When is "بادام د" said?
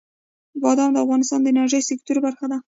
0.61-0.97